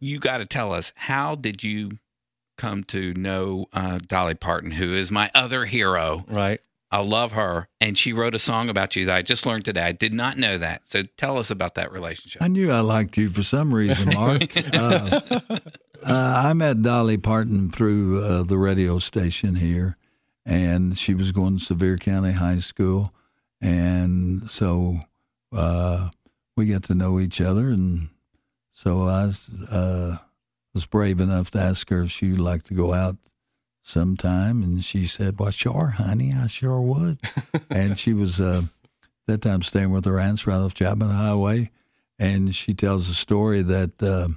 you 0.00 0.18
got 0.18 0.38
to 0.38 0.46
tell 0.46 0.72
us 0.72 0.92
how 0.96 1.34
did 1.34 1.62
you 1.62 1.98
come 2.58 2.84
to 2.84 3.14
know 3.14 3.66
uh, 3.72 3.98
Dolly 4.06 4.34
Parton, 4.34 4.72
who 4.72 4.92
is 4.92 5.10
my 5.10 5.30
other 5.34 5.64
hero. 5.64 6.26
Right. 6.28 6.60
I 6.90 7.00
love 7.00 7.32
her, 7.32 7.68
and 7.80 7.98
she 7.98 8.14
wrote 8.14 8.34
a 8.34 8.38
song 8.38 8.70
about 8.70 8.96
you 8.96 9.04
that 9.06 9.16
I 9.16 9.22
just 9.22 9.44
learned 9.44 9.66
today. 9.66 9.82
I 9.82 9.92
did 9.92 10.14
not 10.14 10.38
know 10.38 10.56
that, 10.56 10.88
so 10.88 11.02
tell 11.18 11.36
us 11.36 11.50
about 11.50 11.74
that 11.74 11.92
relationship. 11.92 12.42
I 12.42 12.48
knew 12.48 12.70
I 12.70 12.80
liked 12.80 13.18
you 13.18 13.28
for 13.28 13.42
some 13.42 13.74
reason, 13.74 14.14
Mark. 14.14 14.56
uh, 14.74 15.20
uh, 15.50 15.62
I 16.06 16.52
met 16.54 16.80
Dolly 16.80 17.18
Parton 17.18 17.70
through 17.70 18.24
uh, 18.24 18.42
the 18.42 18.56
radio 18.56 18.98
station 18.98 19.56
here, 19.56 19.98
and 20.46 20.96
she 20.96 21.12
was 21.12 21.30
going 21.30 21.58
to 21.58 21.64
Sevier 21.64 21.98
County 21.98 22.32
High 22.32 22.60
School, 22.60 23.12
and 23.60 24.48
so 24.48 25.00
uh, 25.52 26.08
we 26.56 26.68
got 26.68 26.84
to 26.84 26.94
know 26.94 27.20
each 27.20 27.42
other, 27.42 27.68
and 27.68 28.08
so 28.78 29.08
I 29.08 29.24
was, 29.24 29.68
uh, 29.72 30.18
was 30.72 30.86
brave 30.86 31.20
enough 31.20 31.50
to 31.50 31.58
ask 31.58 31.90
her 31.90 32.02
if 32.02 32.12
she 32.12 32.30
would 32.30 32.38
like 32.38 32.62
to 32.64 32.74
go 32.74 32.94
out 32.94 33.16
sometime, 33.82 34.62
and 34.62 34.84
she 34.84 35.04
said, 35.04 35.40
"Well, 35.40 35.50
sure, 35.50 35.88
honey, 35.88 36.32
I 36.32 36.46
sure 36.46 36.80
would." 36.80 37.18
and 37.70 37.98
she 37.98 38.12
was 38.12 38.40
uh, 38.40 38.62
that 39.26 39.42
time 39.42 39.62
staying 39.62 39.90
with 39.90 40.04
her 40.04 40.20
aunts 40.20 40.46
right 40.46 40.54
off 40.54 40.74
Chapman 40.74 41.10
Highway, 41.10 41.72
and 42.20 42.54
she 42.54 42.72
tells 42.72 43.08
a 43.08 43.14
story 43.14 43.62
that 43.62 44.00
uh, 44.00 44.28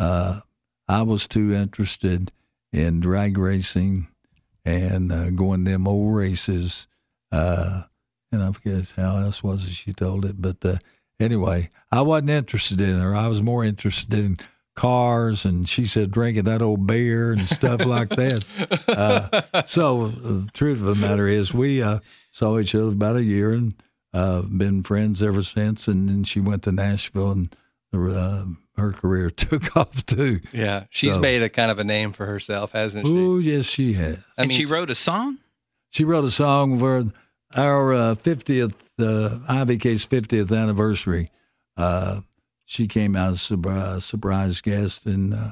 uh, 0.00 0.38
I 0.86 1.02
was 1.02 1.26
too 1.26 1.52
interested 1.52 2.30
in 2.72 3.00
drag 3.00 3.36
racing 3.36 4.06
and 4.64 5.10
uh, 5.10 5.30
going 5.30 5.64
them 5.64 5.88
old 5.88 6.14
races. 6.14 6.86
Uh, 7.32 7.82
and 8.30 8.40
I 8.40 8.52
forget 8.52 8.94
how 8.96 9.16
else 9.16 9.42
was 9.42 9.66
it 9.66 9.72
she 9.72 9.92
told 9.92 10.24
it, 10.24 10.40
but 10.40 10.64
uh, 10.64 10.76
anyway, 11.20 11.70
I 11.92 12.02
wasn't 12.02 12.30
interested 12.30 12.80
in 12.80 12.98
her. 13.00 13.14
I 13.14 13.28
was 13.28 13.42
more 13.42 13.64
interested 13.64 14.14
in 14.14 14.36
cars 14.76 15.44
and 15.44 15.68
she 15.68 15.84
said 15.86 16.10
drinking 16.10 16.44
that 16.44 16.60
old 16.60 16.86
beer 16.86 17.32
and 17.32 17.48
stuff 17.48 17.84
like 17.84 18.08
that. 18.10 18.44
Uh, 18.88 19.62
so 19.64 20.08
the 20.08 20.48
truth 20.52 20.80
of 20.80 20.86
the 20.86 20.94
matter 20.94 21.26
is 21.26 21.52
we 21.54 21.82
uh, 21.82 21.98
saw 22.30 22.58
each 22.58 22.74
other 22.74 22.92
about 22.92 23.16
a 23.16 23.22
year 23.24 23.52
and 23.52 23.74
uh, 24.12 24.42
been 24.42 24.82
friends 24.82 25.22
ever 25.22 25.42
since. 25.42 25.88
And 25.88 26.08
then 26.08 26.22
she 26.24 26.40
went 26.40 26.62
to 26.64 26.72
Nashville 26.72 27.32
and 27.32 27.56
uh, 27.92 28.44
her 28.76 28.92
career 28.92 29.30
took 29.36 29.76
off 29.76 30.04
too. 30.06 30.40
Yeah, 30.52 30.84
she's 30.90 31.14
So- 31.14 31.20
made 31.20 31.42
a 31.42 31.48
kind 31.48 31.70
of 31.70 31.78
a 31.78 31.84
name 31.84 32.12
for 32.12 32.26
herself, 32.26 32.72
hasn't 32.72 33.06
she? 33.06 33.12
Oh 33.12 33.38
yes, 33.38 33.66
she 33.66 33.94
has. 33.94 34.26
I 34.38 34.42
and 34.42 34.48
mean, 34.48 34.58
she 34.58 34.66
wrote 34.66 34.90
a 34.90 34.94
song. 34.94 35.38
She 35.90 36.04
wrote 36.04 36.24
a 36.24 36.30
song 36.30 36.78
for 36.78 37.04
our 37.56 37.92
uh, 37.94 38.14
50th, 38.14 38.90
uh, 38.98 39.38
IVK's 39.52 40.06
50th 40.06 40.56
anniversary. 40.56 41.28
Uh, 41.76 42.20
she 42.64 42.86
came 42.88 43.14
out 43.16 43.30
as 43.30 43.36
a 43.36 43.38
surprise, 43.38 44.04
surprise 44.04 44.60
guest, 44.60 45.06
and 45.06 45.34
uh, 45.34 45.50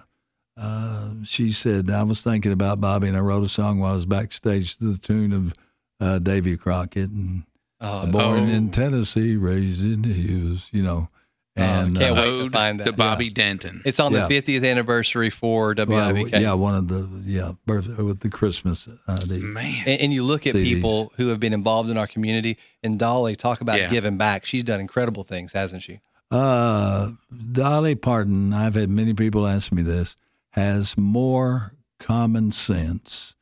uh, 0.56 1.10
she 1.24 1.50
said, 1.50 1.90
I 1.90 2.02
was 2.02 2.22
thinking 2.22 2.52
about 2.52 2.80
Bobby, 2.80 3.08
and 3.08 3.16
I 3.16 3.20
wrote 3.20 3.44
a 3.44 3.48
song 3.48 3.78
while 3.78 3.90
I 3.92 3.94
was 3.94 4.06
backstage 4.06 4.76
to 4.78 4.92
the 4.92 4.98
tune 4.98 5.32
of 5.32 5.54
uh, 6.00 6.18
Davy 6.18 6.56
Crockett 6.56 7.10
and 7.10 7.44
oh, 7.80 8.06
Born 8.06 8.44
Oh. 8.50 8.52
in 8.52 8.70
Tennessee, 8.70 9.36
raised 9.36 9.84
in 9.84 10.02
the 10.02 10.12
hills, 10.12 10.68
you 10.72 10.82
know. 10.82 11.08
And 11.54 11.96
can't 11.98 12.18
uh, 12.18 12.22
wait 12.22 12.44
to 12.44 12.50
find 12.50 12.80
that. 12.80 12.86
The 12.86 12.92
Bobby 12.94 13.28
Denton. 13.28 13.82
It's 13.84 14.00
on 14.00 14.12
Yeah. 14.12 14.26
the 14.26 14.34
50th 14.40 14.64
anniversary 14.68 15.28
for 15.28 15.74
well, 15.76 15.86
WIVK. 16.12 16.40
yeah, 16.40 16.54
one 16.54 16.74
of 16.74 16.88
the, 16.88 17.06
yeah, 17.24 17.52
birth, 17.66 17.98
with 17.98 18.20
the 18.20 18.30
Christmas. 18.30 18.88
Uh, 19.06 19.16
the, 19.18 19.38
Man, 19.40 19.82
And, 19.86 20.00
and 20.00 20.12
you 20.14 20.22
look 20.22 20.46
at 20.46 20.54
CDs. 20.54 20.64
people 20.64 21.12
who 21.16 21.28
have 21.28 21.40
been 21.40 21.52
involved 21.52 21.90
in 21.90 21.98
our 21.98 22.06
community, 22.06 22.56
and 22.82 22.98
Dolly, 22.98 23.34
talk 23.36 23.60
about 23.60 23.78
Yeah. 23.78 23.90
giving 23.90 24.16
back. 24.16 24.46
She's 24.46 24.64
done 24.64 24.80
incredible 24.80 25.24
things, 25.24 25.52
hasn't 25.52 25.82
she? 25.82 26.00
Uh, 26.30 27.10
Dolly 27.52 27.96
Parton, 27.96 28.54
I've 28.54 28.74
had 28.74 28.88
many 28.88 29.12
people 29.12 29.46
ask 29.46 29.70
me 29.72 29.82
this, 29.82 30.16
has 30.52 30.96
more 30.96 31.74
common 31.98 32.50
sense 32.52 33.36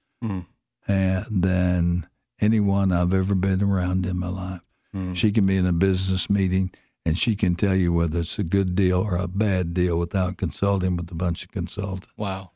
uh, 0.88 1.22
than 1.30 2.06
anyone 2.40 2.90
I've 2.90 3.14
ever 3.14 3.36
been 3.36 3.62
around 3.62 4.04
in 4.06 4.18
my 4.18 4.28
life. 4.28 4.60
Hmm. 4.92 5.12
She 5.12 5.30
can 5.30 5.46
be 5.46 5.56
in 5.56 5.66
a 5.66 5.72
business 5.72 6.28
meeting 6.28 6.72
and 7.04 7.16
she 7.16 7.34
can 7.34 7.54
tell 7.54 7.74
you 7.74 7.92
whether 7.92 8.20
it's 8.20 8.38
a 8.38 8.44
good 8.44 8.74
deal 8.74 9.00
or 9.00 9.16
a 9.16 9.28
bad 9.28 9.74
deal 9.74 9.98
without 9.98 10.36
consulting 10.36 10.96
with 10.96 11.10
a 11.10 11.14
bunch 11.14 11.44
of 11.44 11.50
consultants. 11.50 12.12
Wow. 12.16 12.50